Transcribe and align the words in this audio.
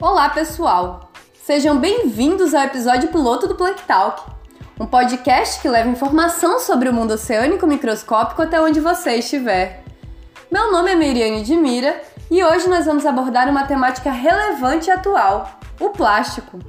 Olá, 0.00 0.28
pessoal! 0.28 1.10
Sejam 1.42 1.76
bem-vindos 1.76 2.54
ao 2.54 2.62
episódio 2.62 3.08
piloto 3.08 3.48
do 3.48 3.56
Plank 3.56 3.82
Talk, 3.82 4.30
um 4.78 4.86
podcast 4.86 5.60
que 5.60 5.68
leva 5.68 5.88
informação 5.88 6.60
sobre 6.60 6.88
o 6.88 6.92
mundo 6.92 7.14
oceânico 7.14 7.66
microscópico 7.66 8.40
até 8.40 8.60
onde 8.60 8.78
você 8.78 9.16
estiver. 9.16 9.82
Meu 10.52 10.70
nome 10.70 10.92
é 10.92 10.94
Miriane 10.94 11.42
de 11.42 11.56
Mira 11.56 12.00
e 12.30 12.44
hoje 12.44 12.68
nós 12.68 12.86
vamos 12.86 13.04
abordar 13.04 13.48
uma 13.48 13.66
temática 13.66 14.12
relevante 14.12 14.88
e 14.88 14.92
atual: 14.92 15.58
o 15.80 15.90
plástico. 15.90 16.60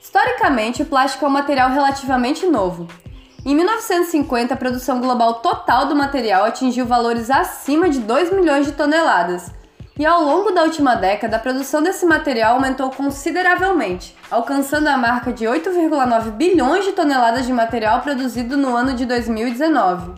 Historicamente, 0.00 0.82
o 0.82 0.86
plástico 0.86 1.24
é 1.24 1.28
um 1.28 1.32
material 1.32 1.70
relativamente 1.70 2.46
novo. 2.46 2.86
Em 3.44 3.56
1950, 3.56 4.54
a 4.54 4.56
produção 4.56 5.00
global 5.00 5.40
total 5.40 5.86
do 5.86 5.96
material 5.96 6.44
atingiu 6.44 6.86
valores 6.86 7.28
acima 7.28 7.90
de 7.90 7.98
2 7.98 8.32
milhões 8.32 8.66
de 8.66 8.72
toneladas 8.72 9.50
e 9.98 10.06
ao 10.06 10.22
longo 10.22 10.50
da 10.50 10.62
última 10.62 10.94
década, 10.94 11.36
a 11.36 11.40
produção 11.40 11.82
desse 11.82 12.06
material 12.06 12.54
aumentou 12.54 12.90
consideravelmente, 12.90 14.16
alcançando 14.30 14.88
a 14.88 14.96
marca 14.96 15.32
de 15.32 15.44
8,9 15.44 16.30
bilhões 16.30 16.84
de 16.84 16.92
toneladas 16.92 17.44
de 17.44 17.52
material 17.52 18.00
produzido 18.00 18.56
no 18.56 18.74
ano 18.74 18.94
de 18.94 19.04
2019. 19.04 20.12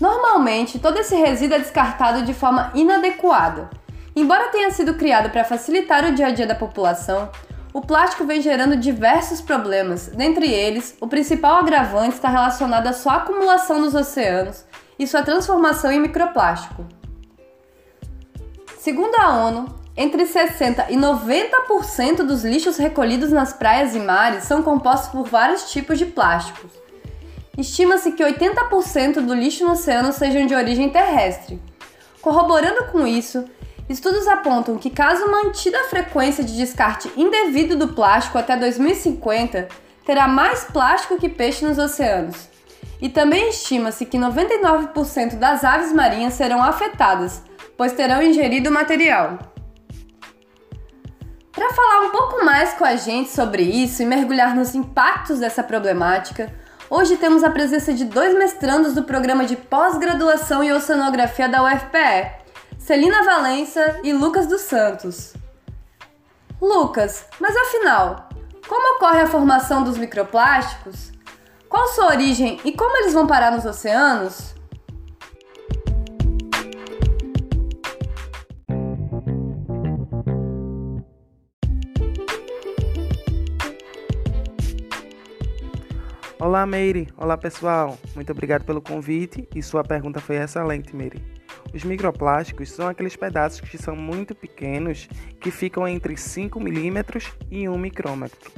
Normalmente, 0.00 0.78
todo 0.78 0.98
esse 0.98 1.14
resíduo 1.14 1.56
é 1.56 1.60
descartado 1.60 2.22
de 2.22 2.34
forma 2.34 2.70
inadequada. 2.74 3.70
Embora 4.14 4.48
tenha 4.48 4.70
sido 4.70 4.94
criado 4.94 5.30
para 5.30 5.44
facilitar 5.44 6.04
o 6.04 6.12
dia 6.12 6.28
a 6.28 6.30
dia 6.30 6.46
da 6.46 6.54
população, 6.54 7.30
o 7.72 7.80
plástico 7.80 8.24
vem 8.24 8.40
gerando 8.40 8.76
diversos 8.76 9.40
problemas. 9.40 10.06
Dentre 10.06 10.48
eles, 10.48 10.96
o 11.00 11.08
principal 11.08 11.56
agravante 11.56 12.14
está 12.14 12.28
relacionado 12.28 12.86
à 12.86 12.92
sua 12.92 13.16
acumulação 13.16 13.80
nos 13.80 13.94
oceanos 13.94 14.64
e 14.96 15.04
sua 15.04 15.22
transformação 15.22 15.90
em 15.90 15.98
microplástico. 15.98 16.86
Segundo 18.84 19.14
a 19.14 19.46
ONU, 19.46 19.64
entre 19.96 20.24
60% 20.24 20.90
e 20.90 20.94
90% 20.94 22.16
dos 22.16 22.44
lixos 22.44 22.76
recolhidos 22.76 23.32
nas 23.32 23.50
praias 23.50 23.94
e 23.94 23.98
mares 23.98 24.44
são 24.44 24.62
compostos 24.62 25.08
por 25.08 25.26
vários 25.26 25.72
tipos 25.72 25.98
de 25.98 26.04
plásticos. 26.04 26.70
Estima-se 27.56 28.12
que 28.12 28.22
80% 28.22 29.22
do 29.22 29.32
lixo 29.32 29.64
no 29.64 29.72
oceano 29.72 30.12
sejam 30.12 30.44
de 30.44 30.54
origem 30.54 30.90
terrestre. 30.90 31.58
Corroborando 32.20 32.84
com 32.92 33.06
isso, 33.06 33.46
estudos 33.88 34.28
apontam 34.28 34.76
que, 34.76 34.90
caso 34.90 35.30
mantida 35.30 35.80
a 35.80 35.88
frequência 35.88 36.44
de 36.44 36.54
descarte 36.54 37.10
indevido 37.16 37.76
do 37.76 37.88
plástico 37.88 38.36
até 38.36 38.54
2050, 38.54 39.66
terá 40.04 40.28
mais 40.28 40.64
plástico 40.64 41.16
que 41.16 41.30
peixe 41.30 41.64
nos 41.64 41.78
oceanos. 41.78 42.50
E 43.00 43.08
também 43.08 43.48
estima-se 43.48 44.04
que 44.04 44.18
99% 44.18 45.36
das 45.36 45.64
aves 45.64 45.90
marinhas 45.90 46.34
serão 46.34 46.62
afetadas 46.62 47.42
pois 47.76 47.92
terão 47.92 48.22
ingerido 48.22 48.70
o 48.70 48.72
material. 48.72 49.38
Para 51.52 51.72
falar 51.72 52.00
um 52.00 52.10
pouco 52.10 52.44
mais 52.44 52.74
com 52.74 52.84
a 52.84 52.96
gente 52.96 53.30
sobre 53.30 53.62
isso 53.62 54.02
e 54.02 54.06
mergulhar 54.06 54.56
nos 54.56 54.74
impactos 54.74 55.38
dessa 55.38 55.62
problemática, 55.62 56.52
hoje 56.90 57.16
temos 57.16 57.44
a 57.44 57.50
presença 57.50 57.92
de 57.92 58.04
dois 58.04 58.34
mestrandos 58.36 58.92
do 58.92 59.04
programa 59.04 59.44
de 59.44 59.56
pós-graduação 59.56 60.64
em 60.64 60.72
oceanografia 60.72 61.48
da 61.48 61.62
UFPE, 61.62 62.44
Celina 62.78 63.22
Valença 63.22 64.00
e 64.02 64.12
Lucas 64.12 64.46
dos 64.46 64.62
Santos. 64.62 65.34
Lucas, 66.60 67.26
mas 67.38 67.56
afinal, 67.56 68.28
como 68.66 68.96
ocorre 68.96 69.20
a 69.20 69.26
formação 69.26 69.84
dos 69.84 69.96
microplásticos? 69.96 71.12
Qual 71.68 71.86
sua 71.88 72.06
origem 72.06 72.60
e 72.64 72.72
como 72.72 72.96
eles 72.96 73.12
vão 73.12 73.26
parar 73.26 73.52
nos 73.52 73.64
oceanos? 73.64 74.53
Olá, 86.44 86.66
Meire. 86.66 87.08
Olá, 87.16 87.38
pessoal. 87.38 87.96
Muito 88.14 88.30
obrigado 88.30 88.66
pelo 88.66 88.82
convite 88.82 89.48
e 89.54 89.62
sua 89.62 89.82
pergunta 89.82 90.20
foi 90.20 90.36
excelente, 90.36 90.94
Meire. 90.94 91.24
Os 91.72 91.82
microplásticos 91.84 92.70
são 92.70 92.86
aqueles 92.86 93.16
pedaços 93.16 93.62
que 93.62 93.78
são 93.78 93.96
muito 93.96 94.34
pequenos 94.34 95.08
que 95.40 95.50
ficam 95.50 95.88
entre 95.88 96.18
5 96.18 96.60
milímetros 96.60 97.32
e 97.50 97.66
1 97.66 97.78
micrômetro. 97.78 98.52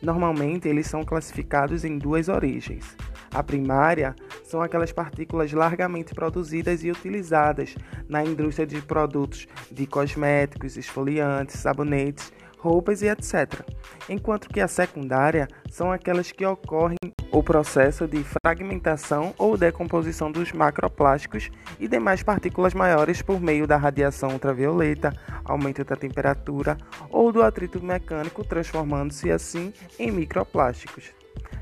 Normalmente, 0.00 0.68
eles 0.68 0.86
são 0.86 1.02
classificados 1.02 1.84
em 1.84 1.98
duas 1.98 2.28
origens. 2.28 2.96
A 3.34 3.42
primária 3.42 4.14
são 4.44 4.62
aquelas 4.62 4.92
partículas 4.92 5.52
largamente 5.52 6.14
produzidas 6.14 6.84
e 6.84 6.92
utilizadas 6.92 7.74
na 8.08 8.22
indústria 8.24 8.68
de 8.68 8.80
produtos 8.80 9.48
de 9.68 9.84
cosméticos, 9.84 10.76
esfoliantes, 10.76 11.58
sabonetes, 11.58 12.32
roupas 12.62 13.02
e 13.02 13.08
etc. 13.08 13.60
Enquanto 14.08 14.48
que 14.48 14.60
a 14.60 14.68
secundária 14.68 15.48
são 15.68 15.90
aquelas 15.90 16.30
que 16.30 16.46
ocorrem 16.46 16.96
o 17.32 17.42
processo 17.42 18.06
de 18.06 18.22
fragmentação 18.22 19.34
ou 19.36 19.56
decomposição 19.56 20.30
dos 20.30 20.52
macroplásticos 20.52 21.50
e 21.80 21.88
demais 21.88 22.22
partículas 22.22 22.72
maiores 22.72 23.20
por 23.20 23.40
meio 23.40 23.66
da 23.66 23.76
radiação 23.76 24.30
ultravioleta, 24.30 25.12
aumento 25.44 25.84
da 25.84 25.96
temperatura 25.96 26.78
ou 27.10 27.32
do 27.32 27.42
atrito 27.42 27.82
mecânico, 27.82 28.44
transformando-se 28.44 29.30
assim 29.30 29.72
em 29.98 30.12
microplásticos. 30.12 31.10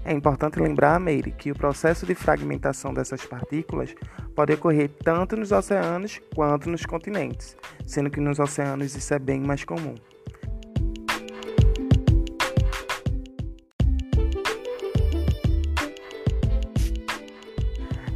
É 0.05 0.13
importante 0.13 0.59
lembrar, 0.59 0.99
Meire, 1.01 1.31
que 1.31 1.51
o 1.51 1.55
processo 1.55 2.05
de 2.05 2.15
fragmentação 2.15 2.93
dessas 2.93 3.25
partículas 3.25 3.95
pode 4.35 4.53
ocorrer 4.53 4.91
tanto 5.03 5.37
nos 5.37 5.53
oceanos 5.53 6.21
quanto 6.35 6.69
nos 6.69 6.85
continentes, 6.85 7.57
sendo 7.87 8.11
que 8.11 8.21
nos 8.21 8.39
oceanos 8.39 8.95
isso 8.95 9.15
é 9.15 9.19
bem 9.19 9.41
mais 9.41 9.65
comum. 9.65 9.95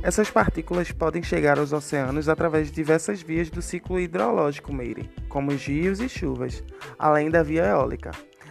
Essas 0.04 0.30
partículas 0.30 0.92
podem 0.92 1.22
chegar 1.22 1.58
aos 1.58 1.72
oceanos 1.72 2.28
através 2.28 2.68
de 2.68 2.74
diversas 2.74 3.22
vias 3.22 3.48
do 3.48 3.62
ciclo 3.62 3.98
hidrológico 3.98 4.70
Meire, 4.70 5.10
como 5.30 5.50
os 5.50 5.64
rios 5.64 5.98
e 5.98 6.10
chuvas, 6.10 6.62
além 6.98 7.30
da 7.30 7.42
via 7.42 7.64
eólica. 7.64 8.10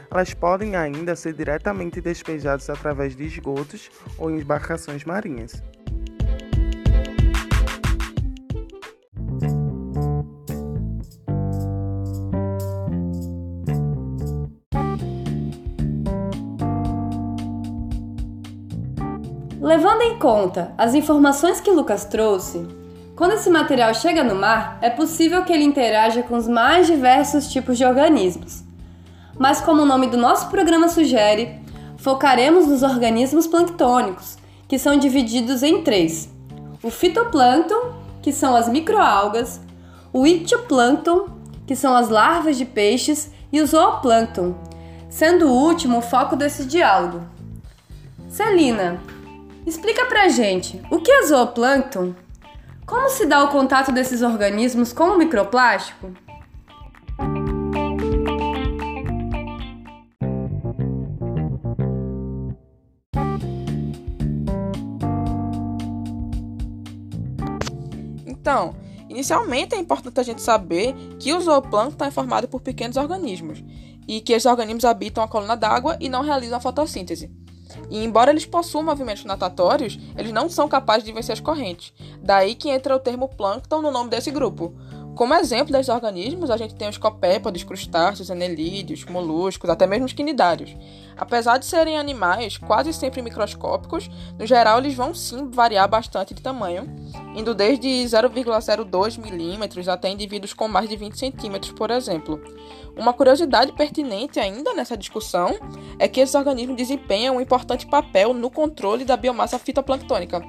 Elas 0.09 0.34
podem 0.34 0.75
ainda 0.75 1.16
ser 1.16 1.34
diretamente 1.34 2.02
despejadas 2.02 2.72
através 2.72 3.16
de 3.16 3.25
esgotos 3.25 3.91
ou 4.18 4.31
embarcações 4.31 5.06
marinhas. 5.06 5.62
Conta 20.23 20.73
as 20.78 20.95
informações 20.95 21.59
que 21.59 21.69
Lucas 21.69 22.06
trouxe, 22.06 22.66
quando 23.13 23.34
esse 23.34 23.50
material 23.50 23.94
chega 23.94 24.23
no 24.23 24.34
mar, 24.34 24.78
é 24.79 24.89
possível 24.89 25.44
que 25.44 25.51
ele 25.51 25.66
interaja 25.66 26.23
com 26.23 26.38
os 26.38 26.47
mais 26.47 26.88
diversos 26.88 27.51
tipos 27.51 27.78
de 27.78 27.84
organismos. 27.84 28.63
Mas, 29.38 29.59
como 29.59 29.81
o 29.81 29.85
nome 29.85 30.07
do 30.07 30.16
nosso 30.16 30.47
programa 30.47 30.88
sugere, 30.88 31.59
focaremos 31.97 32.67
nos 32.67 32.84
organismos 32.84 33.47
planctônicos, 33.47 34.38
que 34.66 34.79
são 34.79 34.95
divididos 34.95 35.61
em 35.61 35.84
três: 35.84 36.29
o 36.81 36.90
fitoplâncton, 36.90 37.91
que 38.22 38.31
são 38.31 38.55
as 38.55 38.69
microalgas, 38.69 39.59
o 40.13 40.25
ictioplâncton, 40.25 41.28
que 41.67 41.75
são 41.75 41.94
as 41.94 42.07
larvas 42.07 42.57
de 42.57 42.63
peixes, 42.63 43.29
e 43.51 43.59
o 43.59 43.67
zooplâncton, 43.67 44.55
sendo 45.09 45.50
o 45.50 45.53
último 45.53 45.97
o 45.97 46.01
foco 46.01 46.38
desse 46.38 46.63
diálogo. 46.63 47.22
Celina, 48.29 49.01
Explica 49.66 50.06
pra 50.06 50.28
gente, 50.28 50.81
o 50.91 51.00
que 51.00 51.09
é 51.09 51.25
zooplâncton? 51.25 52.13
Como 52.85 53.09
se 53.09 53.25
dá 53.25 53.44
o 53.44 53.47
contato 53.47 53.93
desses 53.93 54.22
organismos 54.22 54.91
com 54.91 55.05
o 55.05 55.17
microplástico? 55.17 56.11
Então, 68.26 68.76
inicialmente 69.08 69.76
é 69.76 69.79
importante 69.79 70.20
a 70.20 70.23
gente 70.23 70.41
saber 70.41 70.93
que 71.17 71.34
o 71.34 71.40
zooplâncton 71.40 72.03
é 72.03 72.11
formado 72.11 72.49
por 72.49 72.59
pequenos 72.59 72.97
organismos 72.97 73.64
e 74.05 74.20
que 74.20 74.34
esses 74.34 74.46
organismos 74.46 74.84
habitam 74.84 75.23
a 75.23 75.28
coluna 75.29 75.55
d'água 75.55 75.97
e 76.02 76.09
não 76.09 76.22
realizam 76.22 76.58
a 76.58 76.61
fotossíntese. 76.61 77.42
E 77.90 78.03
embora 78.03 78.31
eles 78.31 78.46
possuam 78.46 78.84
movimentos 78.84 79.25
natatórios, 79.25 79.97
eles 80.17 80.31
não 80.31 80.49
são 80.49 80.67
capazes 80.67 81.03
de 81.03 81.11
vencer 81.11 81.34
as 81.34 81.40
correntes. 81.40 81.93
Daí 82.22 82.55
que 82.55 82.70
entra 82.70 82.96
o 82.96 82.99
termo 82.99 83.28
plâncton 83.28 83.81
no 83.81 83.91
nome 83.91 84.09
desse 84.09 84.31
grupo. 84.31 84.73
Como 85.16 85.36
exemplo 85.36 85.72
desses 85.72 85.90
organismos, 85.90 86.50
a 86.50 86.58
gente 86.58 86.74
tem 86.74 86.90
os 86.90 86.98
copépodes, 86.98 87.64
crustáceos, 87.64 88.32
anelídeos, 88.32 89.06
moluscos, 89.06 89.70
até 89.70 89.86
mesmo 89.86 90.06
os 90.06 90.14
quinidários. 90.14 90.76
Apesar 91.16 91.60
de 91.60 91.66
serem 91.68 92.00
animais 92.00 92.58
quase 92.58 92.92
sempre 92.92 93.22
microscópicos, 93.22 94.10
no 94.40 94.48
geral 94.48 94.80
eles 94.80 94.96
vão 94.96 95.14
sim 95.14 95.52
variar 95.52 95.88
bastante 95.88 96.34
de 96.34 96.42
tamanho, 96.42 96.90
indo 97.36 97.54
desde 97.54 97.88
0,02 97.88 99.20
milímetros 99.20 99.88
até 99.88 100.10
indivíduos 100.10 100.54
com 100.54 100.68
mais 100.68 100.90
de 100.90 100.96
20 100.96 101.20
centímetros, 101.20 101.72
por 101.74 101.92
exemplo. 101.92 102.42
Uma 102.98 103.14
curiosidade 103.14 103.72
pertinente 103.74 104.40
ainda 104.40 104.74
nessa 104.74 104.98
discussão 104.98 105.56
é 106.00 106.08
que 106.08 106.22
esses 106.22 106.34
organismos 106.34 106.76
desempenham 106.76 107.38
um 107.38 107.42
importante 107.42 107.86
papel 107.86 108.34
no 108.34 108.50
controle 108.50 109.06
da 109.06 109.16
biomassa 109.16 109.60
fitoplânctônica. 109.60 110.42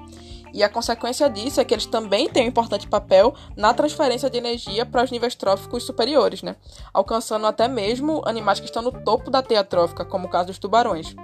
E 0.55 0.63
a 0.63 0.69
consequência 0.69 1.29
disso 1.29 1.61
é 1.61 1.65
que 1.65 1.75
eles 1.75 1.85
também 1.85 2.29
têm 2.29 2.45
um 2.45 2.49
importante 2.49 2.87
papel 2.87 3.35
na 3.57 3.75
transferência 3.75 4.31
de 4.31 4.39
energia 4.39 4.87
para 4.87 5.03
os 5.03 5.11
níveis 5.11 5.35
tróficos 5.35 5.83
superiores, 5.83 6.45
né? 6.45 6.55
alcançando 6.93 7.45
até 7.45 7.67
mesmo 7.67 8.23
animais 8.25 8.61
que 8.61 8.67
estão 8.67 8.81
no 8.81 8.93
topo 8.93 9.33
da 9.33 9.43
teia 9.43 9.65
trófica, 9.65 10.05
como 10.05 10.29
o 10.29 10.31
caso 10.31 10.47
dos 10.47 10.59
tubarões. 10.61 11.17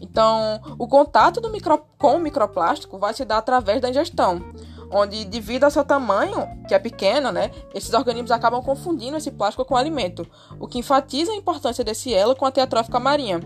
Então, 0.00 0.60
o 0.76 0.88
contato 0.88 1.40
micro... 1.52 1.80
com 1.96 2.16
o 2.16 2.18
microplástico 2.18 2.98
vai 2.98 3.14
se 3.14 3.24
dar 3.24 3.38
através 3.38 3.80
da 3.80 3.90
ingestão, 3.90 4.42
onde, 4.90 5.24
devido 5.24 5.62
ao 5.62 5.70
seu 5.70 5.84
tamanho, 5.84 6.48
que 6.66 6.74
é 6.74 6.80
pequeno, 6.80 7.30
né, 7.30 7.52
esses 7.72 7.94
organismos 7.94 8.32
acabam 8.32 8.60
confundindo 8.60 9.16
esse 9.16 9.30
plástico 9.30 9.64
com 9.64 9.76
alimento, 9.76 10.26
o 10.58 10.66
que 10.66 10.80
enfatiza 10.80 11.30
a 11.30 11.36
importância 11.36 11.84
desse 11.84 12.12
elo 12.12 12.34
com 12.34 12.44
a 12.44 12.50
teia 12.50 12.66
trófica 12.66 12.98
marinha 12.98 13.40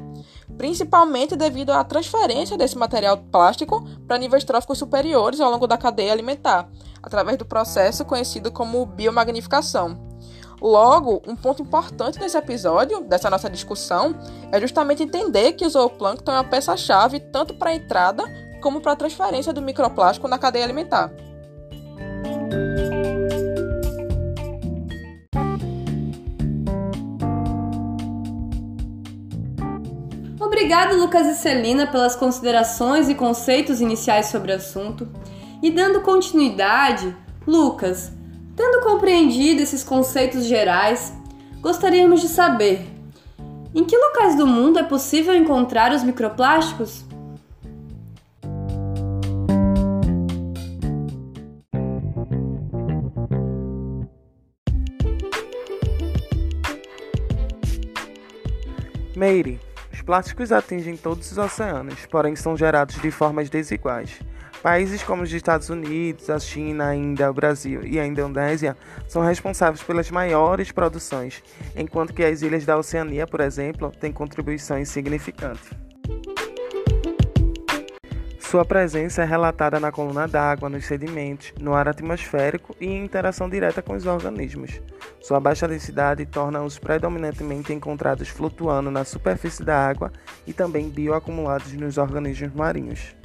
principalmente 0.57 1.37
devido 1.37 1.71
à 1.71 1.83
transferência 1.83 2.57
desse 2.57 2.77
material 2.77 3.17
plástico 3.17 3.85
para 4.07 4.19
níveis 4.19 4.45
tróficos 4.45 4.79
superiores 4.79 5.41
ao 5.41 5.51
longo 5.51 5.67
da 5.67 5.77
cadeia 5.77 6.13
alimentar, 6.13 6.69
através 7.03 7.37
do 7.39 7.45
processo 7.45 8.05
conhecido 8.05 8.51
como 8.51 8.87
biomagnificação. 8.87 10.13
Logo, 10.61 11.21
um 11.27 11.35
ponto 11.35 11.61
importante 11.61 12.21
nesse 12.21 12.39
episódio, 12.39 13.01
dessa 13.01 13.29
nossa 13.29 13.51
discussão, 13.51 14.15
é 14.53 14.61
justamente 14.61 15.03
entender 15.03 15.55
que 15.55 15.67
o 15.67 15.71
zooplâncton 15.71 16.31
é 16.31 16.35
uma 16.37 16.45
peça-chave 16.45 17.19
tanto 17.19 17.55
para 17.55 17.71
a 17.71 17.75
entrada 17.75 18.23
como 18.61 18.81
para 18.81 18.93
a 18.93 18.97
transferência 18.97 19.53
do 19.53 19.61
microplástico 19.61 20.29
na 20.29 20.39
cadeia 20.39 20.65
alimentar. 20.65 21.13
Obrigado, 30.73 30.99
Lucas 30.99 31.27
e 31.27 31.35
Celina, 31.35 31.87
pelas 31.87 32.17
considerações 32.17 33.11
e 33.11 33.15
conceitos 33.15 33.83
iniciais 33.83 34.29
sobre 34.29 34.53
o 34.53 34.55
assunto. 34.57 35.07
E 35.63 35.71
dando 35.71 36.01
continuidade, 36.01 37.15
Lucas, 37.47 38.11
tendo 38.57 38.81
compreendido 38.81 39.61
esses 39.61 39.85
conceitos 39.85 40.47
gerais, 40.47 41.13
gostaríamos 41.61 42.23
de 42.23 42.29
saber: 42.29 42.87
em 43.75 43.85
que 43.85 43.95
locais 43.95 44.35
do 44.35 44.47
mundo 44.47 44.79
é 44.79 44.83
possível 44.83 45.35
encontrar 45.35 45.93
os 45.93 46.03
microplásticos? 46.03 47.05
Meire, 59.15 59.61
plásticos 60.03 60.53
atingem 60.53 60.97
todos 60.97 61.31
os 61.31 61.39
oceanos, 61.39 62.07
porém 62.07 62.37
são 62.37 62.57
gerados 62.57 63.01
de 63.01 63.11
formas 63.11 63.49
desiguais. 63.49 64.19
Países 64.63 65.03
como 65.03 65.23
os 65.23 65.33
Estados 65.33 65.71
Unidos, 65.71 66.31
a 66.31 66.39
China, 66.39 66.89
a 66.89 66.95
Índia, 66.95 67.31
o 67.31 67.35
Brasil 67.35 67.85
e 67.85 67.99
a 67.99 68.07
Indonésia 68.07 68.77
são 69.09 69.23
responsáveis 69.23 69.83
pelas 69.83 70.11
maiores 70.11 70.71
produções, 70.71 71.43
enquanto 71.75 72.15
que 72.15 72.23
as 72.23 72.43
ilhas 72.43 72.65
da 72.65 72.79
Oceania, 72.79 73.27
por 73.27 73.41
exemplo, 73.41 73.91
têm 73.91 74.13
contribuições 74.13 74.89
significantes. 74.89 75.69
Sua 78.53 78.67
presença 78.67 79.23
é 79.23 79.25
relatada 79.25 79.81
na 79.81 79.91
coluna 79.91 80.29
d'água, 80.29 80.69
nos 80.69 80.85
sedimentos, 80.85 81.55
no 81.59 81.73
ar 81.73 81.89
atmosférico 81.89 82.77
e 82.79 82.85
em 82.85 83.03
interação 83.03 83.49
direta 83.49 83.81
com 83.81 83.95
os 83.95 84.05
organismos. 84.05 84.79
Sua 85.23 85.41
baixa 85.41 85.67
densidade 85.67 86.27
torna-os 86.27 86.79
predominantemente 86.79 87.73
encontrados 87.73 88.29
flutuando 88.29 88.91
na 88.91 89.07
superfície 89.07 89.65
da 89.65 89.89
água 89.89 90.13
e 90.47 90.53
também 90.53 90.91
bioacumulados 90.91 91.73
nos 91.73 91.97
organismos 91.97 92.53
marinhos. 92.53 93.22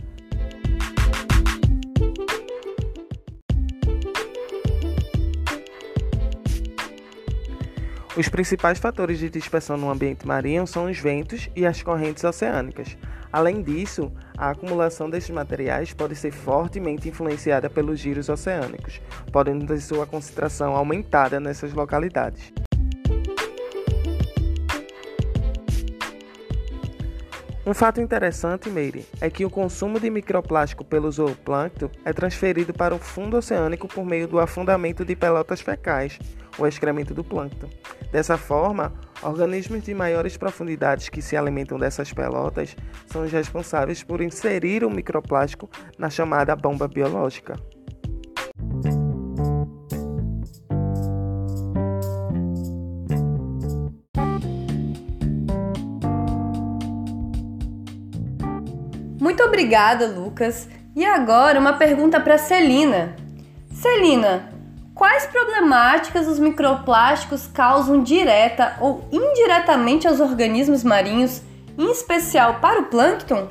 Os 8.17 8.27
principais 8.27 8.79
fatores 8.79 9.19
de 9.19 9.29
dispersão 9.29 9.77
no 9.77 9.91
ambiente 9.91 10.25
marinho 10.25 10.65
são 10.65 10.85
os 10.85 10.97
ventos 10.97 11.51
e 11.55 11.67
as 11.67 11.83
correntes 11.83 12.23
oceânicas. 12.23 12.97
Além 13.31 13.61
disso, 13.61 14.11
a 14.35 14.49
acumulação 14.49 15.07
destes 15.07 15.35
materiais 15.35 15.93
pode 15.93 16.15
ser 16.15 16.31
fortemente 16.31 17.07
influenciada 17.07 17.69
pelos 17.69 17.99
giros 17.99 18.27
oceânicos, 18.27 18.99
podendo 19.31 19.67
ter 19.67 19.79
sua 19.79 20.07
concentração 20.07 20.75
aumentada 20.75 21.39
nessas 21.39 21.73
localidades. 21.73 22.51
Um 27.67 27.73
fato 27.73 27.99
interessante, 27.99 28.69
Meire, 28.69 29.05
é 29.19 29.29
que 29.29 29.43
o 29.43 29.49
consumo 29.49 29.99
de 29.99 30.09
microplástico 30.09 30.85
pelo 30.85 31.11
zooplâncton 31.11 31.89
é 32.05 32.13
transferido 32.13 32.73
para 32.73 32.95
o 32.95 32.97
fundo 32.97 33.35
oceânico 33.35 33.89
por 33.89 34.05
meio 34.05 34.25
do 34.25 34.39
afundamento 34.39 35.03
de 35.03 35.17
pelotas 35.17 35.59
fecais, 35.59 36.17
o 36.57 36.65
excremento 36.65 37.13
do 37.13 37.25
plâncton. 37.25 37.67
Dessa 38.09 38.37
forma, 38.37 38.93
organismos 39.21 39.83
de 39.83 39.93
maiores 39.93 40.37
profundidades 40.37 41.09
que 41.09 41.21
se 41.21 41.35
alimentam 41.35 41.77
dessas 41.77 42.13
pelotas 42.13 42.73
são 43.05 43.25
os 43.25 43.33
responsáveis 43.33 44.01
por 44.01 44.21
inserir 44.21 44.85
o 44.85 44.89
microplástico 44.89 45.69
na 45.97 46.09
chamada 46.09 46.55
bomba 46.55 46.87
biológica. 46.87 47.59
Obrigada, 59.67 60.07
Lucas. 60.07 60.69
E 60.95 61.05
agora 61.05 61.59
uma 61.59 61.73
pergunta 61.73 62.19
para 62.21 62.37
Celina. 62.37 63.15
Celina, 63.71 64.49
Quais 64.95 65.27
problemáticas 65.27 66.27
os 66.27 66.39
microplásticos 66.39 67.45
causam 67.45 68.01
direta 68.01 68.77
ou 68.81 69.07
indiretamente 69.11 70.07
aos 70.07 70.19
organismos 70.19 70.83
marinhos, 70.83 71.43
em 71.77 71.91
especial 71.91 72.55
para 72.55 72.79
o 72.79 72.85
plâncton? 72.85 73.47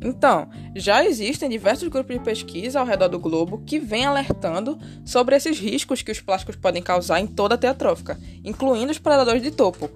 Então, 0.00 0.48
já 0.78 1.02
existem 1.02 1.48
diversos 1.48 1.88
grupos 1.88 2.14
de 2.14 2.22
pesquisa 2.22 2.78
ao 2.78 2.86
redor 2.86 3.08
do 3.08 3.18
globo 3.18 3.62
que 3.64 3.78
vêm 3.78 4.04
alertando 4.04 4.78
sobre 5.06 5.34
esses 5.34 5.58
riscos 5.58 6.02
que 6.02 6.12
os 6.12 6.20
plásticos 6.20 6.54
podem 6.54 6.82
causar 6.82 7.18
em 7.18 7.26
toda 7.26 7.54
a 7.54 7.58
teatrófica, 7.58 8.20
incluindo 8.44 8.92
os 8.92 8.98
predadores 8.98 9.42
de 9.42 9.50
topo, 9.50 9.90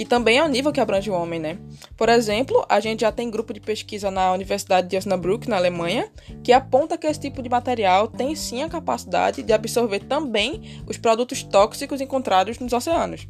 que 0.00 0.04
também 0.06 0.38
é 0.38 0.48
nível 0.48 0.72
que 0.72 0.80
abrange 0.80 1.10
o 1.10 1.12
homem, 1.12 1.38
né? 1.38 1.58
Por 1.94 2.08
exemplo, 2.08 2.64
a 2.70 2.80
gente 2.80 3.00
já 3.02 3.12
tem 3.12 3.30
grupo 3.30 3.52
de 3.52 3.60
pesquisa 3.60 4.10
na 4.10 4.32
Universidade 4.32 4.88
de 4.88 4.96
Osnabrück, 4.96 5.46
na 5.46 5.58
Alemanha, 5.58 6.10
que 6.42 6.54
aponta 6.54 6.96
que 6.96 7.06
esse 7.06 7.20
tipo 7.20 7.42
de 7.42 7.50
material 7.50 8.08
tem 8.08 8.34
sim 8.34 8.62
a 8.62 8.68
capacidade 8.70 9.42
de 9.42 9.52
absorver 9.52 9.98
também 9.98 10.82
os 10.86 10.96
produtos 10.96 11.42
tóxicos 11.42 12.00
encontrados 12.00 12.58
nos 12.58 12.72
oceanos 12.72 13.28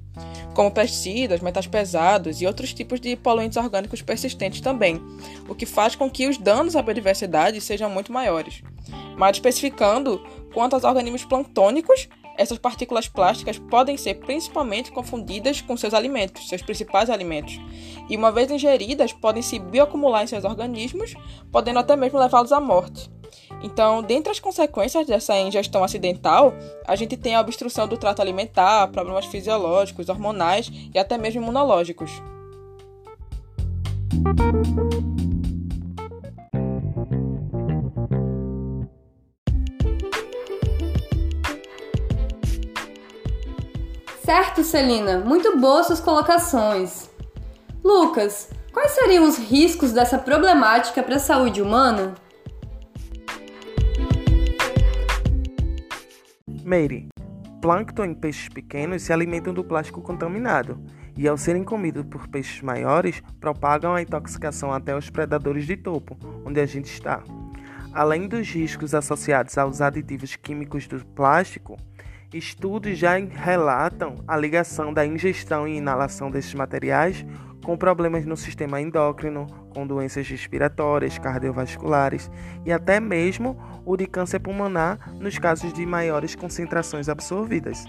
como 0.55 0.71
pesticidas, 0.71 1.41
metais 1.41 1.67
pesados 1.67 2.41
e 2.41 2.47
outros 2.47 2.75
tipos 2.75 3.01
de 3.01 3.17
poluentes 3.17 3.57
orgânicos 3.57 4.03
persistentes 4.03 4.61
também, 4.61 5.01
o 5.49 5.55
que 5.55 5.65
faz 5.65 5.95
com 5.95 6.11
que 6.11 6.27
os 6.27 6.37
danos 6.37 6.77
à 6.77 6.83
biodiversidade 6.83 7.61
sejam 7.61 7.89
muito 7.89 8.13
maiores. 8.13 8.63
Mas 9.17 9.37
especificando, 9.37 10.21
quanto 10.53 10.75
aos 10.75 10.85
organismos 10.85 11.25
plantônicos, 11.25 12.09
essas 12.37 12.59
partículas 12.59 13.09
plásticas 13.09 13.59
podem 13.59 13.97
ser 13.97 14.15
principalmente 14.15 14.91
confundidas 14.91 15.61
com 15.61 15.77
seus 15.77 15.95
alimentos, 15.95 16.49
seus 16.49 16.63
principais 16.63 17.11
alimentos, 17.11 17.61
e 18.09 18.17
uma 18.17 18.33
vez 18.33 18.51
ingeridas, 18.51 19.13
podem 19.13 19.43
se 19.43 19.59
bioacumular 19.59 20.23
em 20.23 20.27
seus 20.27 20.45
organismos, 20.45 21.15
podendo 21.53 21.79
até 21.79 21.97
mesmo 21.97 22.19
levá-los 22.19 22.53
à 22.53 22.61
morte. 22.61 23.11
Então, 23.63 24.03
dentre 24.03 24.33
as 24.33 24.41
consequências 24.41 25.07
dessa 25.07 25.39
ingestão 25.39 25.85
acidental, 25.85 26.55
a 26.87 26.97
gente 26.97 27.17
tem 27.17 27.35
a 27.35 27.41
obstrução 27.41 27.87
do 27.87 27.97
trato 27.97 28.23
alimentar, 28.23 28.89
problemas 28.89 29.27
fisiológicos, 29.27 30.09
hormonais 30.09 30.71
e 30.95 30.99
até 30.99 31.19
mesmo 31.19 31.43
imunológicos. 31.43 32.11
Certo, 44.33 44.63
Celina, 44.63 45.19
muito 45.19 45.59
boas 45.59 45.89
suas 45.89 45.99
colocações. 45.99 47.11
Lucas, 47.83 48.49
quais 48.73 48.93
seriam 48.93 49.27
os 49.27 49.37
riscos 49.37 49.91
dessa 49.91 50.21
problemática 50.21 51.03
para 51.03 51.17
a 51.17 51.19
saúde 51.19 51.61
humana? 51.61 52.15
Meire, 56.63 57.09
plâncton 57.61 58.05
em 58.05 58.15
peixes 58.15 58.49
pequenos 58.49 59.03
se 59.03 59.13
alimentam 59.13 59.53
do 59.53 59.65
plástico 59.65 60.01
contaminado 60.01 60.81
e, 61.17 61.27
ao 61.27 61.37
serem 61.37 61.65
comidos 61.65 62.05
por 62.05 62.29
peixes 62.29 62.63
maiores, 62.63 63.21
propagam 63.41 63.97
a 63.97 64.03
intoxicação 64.03 64.73
até 64.73 64.97
os 64.97 65.11
predadores 65.11 65.67
de 65.67 65.77
topo, 65.77 66.17
onde 66.47 66.61
a 66.61 66.67
gente 66.67 66.87
está. 66.87 67.21
Além 67.93 68.29
dos 68.29 68.49
riscos 68.49 68.95
associados 68.95 69.59
aos 69.59 69.81
aditivos 69.81 70.37
químicos 70.37 70.87
do 70.87 71.05
plástico, 71.05 71.77
estudos 72.33 72.97
já 72.97 73.17
relatam 73.17 74.17
a 74.27 74.37
ligação 74.37 74.93
da 74.93 75.05
ingestão 75.05 75.67
e 75.67 75.77
inalação 75.77 76.31
desses 76.31 76.55
materiais 76.55 77.25
com 77.65 77.77
problemas 77.77 78.25
no 78.25 78.37
sistema 78.37 78.81
endócrino, 78.81 79.47
com 79.71 79.87
doenças 79.87 80.27
respiratórias, 80.29 81.19
cardiovasculares 81.19 82.31
e 82.65 82.73
até 82.73 82.99
mesmo 82.99 83.57
o 83.85 83.97
de 83.97 84.07
câncer 84.07 84.41
pulmonar 84.41 85.13
nos 85.15 85.39
casos 85.39 85.73
de 85.73 85.85
maiores 85.85 86.35
concentrações 86.35 87.09
absorvidas. 87.09 87.85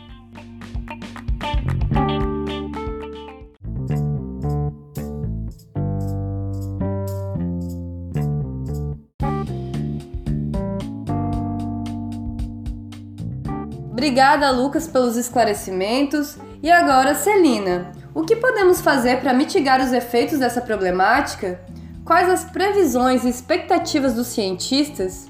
Obrigada, 14.02 14.50
Lucas, 14.50 14.88
pelos 14.88 15.16
esclarecimentos. 15.16 16.36
E 16.64 16.72
agora, 16.72 17.14
Celina, 17.14 17.92
o 18.16 18.24
que 18.24 18.36
podemos 18.36 18.82
fazer 18.82 19.22
para 19.22 19.32
mitigar 19.32 19.80
os 19.80 19.94
efeitos 19.94 20.40
dessa 20.40 20.60
problemática? 20.60 21.62
Quais 22.04 22.28
as 22.28 22.44
previsões 22.44 23.24
e 23.24 23.30
expectativas 23.30 24.16
dos 24.16 24.26
cientistas? 24.26 25.30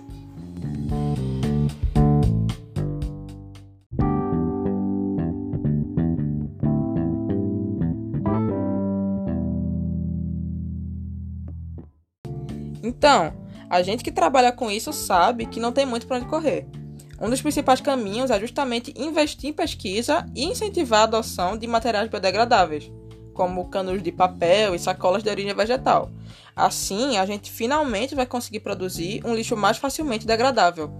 Então, 12.81 13.33
a 13.69 13.81
gente 13.81 14.01
que 14.01 14.13
trabalha 14.13 14.53
com 14.53 14.71
isso 14.71 14.93
sabe 14.93 15.45
que 15.45 15.59
não 15.59 15.73
tem 15.73 15.85
muito 15.85 16.07
para 16.07 16.15
onde 16.15 16.27
correr. 16.27 16.65
Um 17.21 17.29
dos 17.29 17.39
principais 17.39 17.79
caminhos 17.79 18.31
é 18.31 18.39
justamente 18.39 18.91
investir 18.97 19.51
em 19.51 19.53
pesquisa 19.53 20.25
e 20.35 20.43
incentivar 20.43 21.01
a 21.01 21.03
adoção 21.03 21.55
de 21.55 21.67
materiais 21.67 22.09
biodegradáveis, 22.09 22.91
como 23.35 23.69
canos 23.69 24.01
de 24.01 24.11
papel 24.11 24.73
e 24.73 24.79
sacolas 24.79 25.21
de 25.21 25.29
origem 25.29 25.53
vegetal. 25.53 26.11
Assim, 26.55 27.17
a 27.17 27.25
gente 27.27 27.51
finalmente 27.51 28.15
vai 28.15 28.25
conseguir 28.25 28.61
produzir 28.61 29.21
um 29.23 29.35
lixo 29.35 29.55
mais 29.55 29.77
facilmente 29.77 30.25
degradável. 30.25 30.91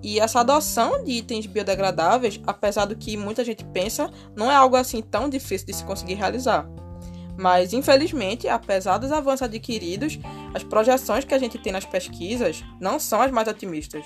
E 0.00 0.20
essa 0.20 0.40
adoção 0.40 1.02
de 1.02 1.10
itens 1.10 1.46
biodegradáveis, 1.46 2.40
apesar 2.46 2.84
do 2.84 2.94
que 2.94 3.16
muita 3.16 3.44
gente 3.44 3.64
pensa, 3.64 4.08
não 4.36 4.48
é 4.48 4.54
algo 4.54 4.76
assim 4.76 5.02
tão 5.02 5.28
difícil 5.28 5.66
de 5.66 5.72
se 5.72 5.82
conseguir 5.82 6.14
realizar. 6.14 6.68
Mas, 7.36 7.72
infelizmente, 7.72 8.46
apesar 8.46 8.98
dos 8.98 9.10
avanços 9.10 9.42
adquiridos, 9.42 10.20
as 10.54 10.62
projeções 10.62 11.24
que 11.24 11.34
a 11.34 11.38
gente 11.38 11.58
tem 11.58 11.72
nas 11.72 11.84
pesquisas 11.84 12.62
não 12.80 13.00
são 13.00 13.20
as 13.20 13.32
mais 13.32 13.48
otimistas. 13.48 14.04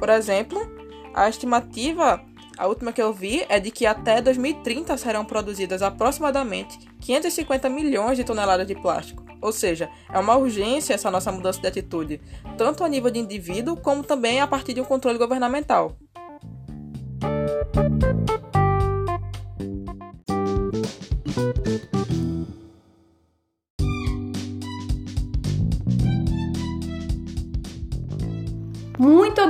Por 0.00 0.08
exemplo, 0.08 0.77
a 1.14 1.28
estimativa, 1.28 2.20
a 2.56 2.66
última 2.66 2.92
que 2.92 3.02
eu 3.02 3.12
vi, 3.12 3.44
é 3.48 3.60
de 3.60 3.70
que 3.70 3.86
até 3.86 4.20
2030 4.20 4.96
serão 4.96 5.24
produzidas 5.24 5.82
aproximadamente 5.82 6.78
550 7.00 7.68
milhões 7.68 8.16
de 8.16 8.24
toneladas 8.24 8.66
de 8.66 8.74
plástico. 8.74 9.24
Ou 9.40 9.52
seja, 9.52 9.88
é 10.12 10.18
uma 10.18 10.36
urgência 10.36 10.94
essa 10.94 11.10
nossa 11.10 11.30
mudança 11.30 11.60
de 11.60 11.68
atitude, 11.68 12.20
tanto 12.56 12.82
a 12.82 12.88
nível 12.88 13.10
de 13.10 13.20
indivíduo 13.20 13.76
como 13.76 14.02
também 14.02 14.40
a 14.40 14.46
partir 14.46 14.74
de 14.74 14.80
um 14.80 14.84
controle 14.84 15.18
governamental. 15.18 15.96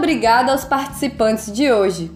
Obrigada 0.09 0.53
aos 0.53 0.65
participantes 0.65 1.53
de 1.53 1.71
hoje. 1.71 2.11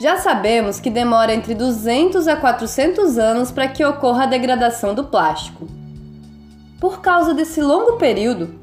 Já 0.00 0.18
sabemos 0.18 0.78
que 0.78 0.88
demora 0.88 1.34
entre 1.34 1.52
200 1.52 2.28
a 2.28 2.36
400 2.36 3.18
anos 3.18 3.50
para 3.50 3.66
que 3.66 3.84
ocorra 3.84 4.22
a 4.22 4.26
degradação 4.26 4.94
do 4.94 5.02
plástico. 5.02 5.66
Por 6.80 7.00
causa 7.00 7.34
desse 7.34 7.60
longo 7.60 7.94
período, 7.94 8.54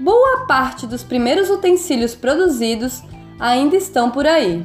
boa 0.00 0.46
parte 0.46 0.86
dos 0.86 1.04
primeiros 1.04 1.50
utensílios 1.50 2.14
produzidos 2.14 3.02
ainda 3.38 3.76
estão 3.76 4.10
por 4.10 4.26
aí. 4.26 4.64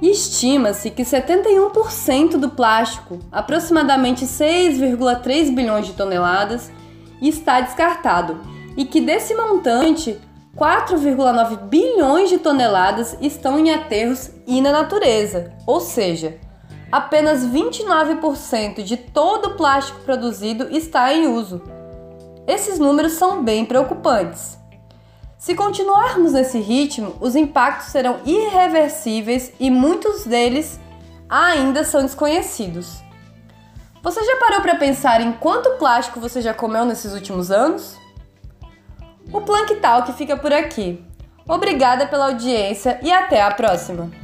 Estima-se 0.00 0.88
que 0.88 1.02
71% 1.02 2.38
do 2.38 2.48
plástico, 2.48 3.18
aproximadamente 3.30 4.24
6,3 4.24 5.54
bilhões 5.54 5.86
de 5.86 5.92
toneladas, 5.92 6.72
está 7.20 7.60
descartado 7.60 8.40
e 8.74 8.86
que 8.86 9.02
desse 9.02 9.34
montante 9.34 10.18
4,9 10.60 11.56
bilhões 11.68 12.28
de 12.28 12.36
toneladas 12.36 13.16
estão 13.18 13.58
em 13.58 13.70
aterros 13.70 14.30
e 14.46 14.60
na 14.60 14.70
natureza, 14.70 15.54
ou 15.66 15.80
seja, 15.80 16.36
apenas 16.92 17.46
29% 17.46 18.82
de 18.82 18.98
todo 18.98 19.46
o 19.46 19.54
plástico 19.56 20.00
produzido 20.00 20.68
está 20.70 21.14
em 21.14 21.28
uso. 21.28 21.62
Esses 22.46 22.78
números 22.78 23.12
são 23.12 23.42
bem 23.42 23.64
preocupantes. 23.64 24.58
Se 25.38 25.54
continuarmos 25.54 26.34
nesse 26.34 26.58
ritmo, 26.58 27.14
os 27.22 27.34
impactos 27.34 27.86
serão 27.86 28.20
irreversíveis 28.26 29.54
e 29.58 29.70
muitos 29.70 30.26
deles 30.26 30.78
ainda 31.26 31.84
são 31.84 32.02
desconhecidos. 32.02 33.02
Você 34.02 34.22
já 34.22 34.36
parou 34.36 34.60
para 34.60 34.76
pensar 34.76 35.22
em 35.22 35.32
quanto 35.32 35.78
plástico 35.78 36.20
você 36.20 36.42
já 36.42 36.52
comeu 36.52 36.84
nesses 36.84 37.14
últimos 37.14 37.50
anos? 37.50 37.99
O 39.32 39.40
Plank 39.40 39.76
Talk 39.76 40.12
fica 40.14 40.36
por 40.36 40.52
aqui. 40.52 41.02
Obrigada 41.46 42.06
pela 42.06 42.26
audiência 42.26 42.98
e 43.02 43.12
até 43.12 43.40
a 43.40 43.50
próxima! 43.50 44.19